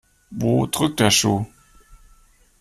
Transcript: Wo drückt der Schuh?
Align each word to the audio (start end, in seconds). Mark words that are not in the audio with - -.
Wo 0.31 0.65
drückt 0.65 0.99
der 0.99 1.11
Schuh? 1.11 1.45